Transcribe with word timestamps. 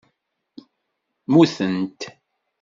Mutent. 1.27 1.99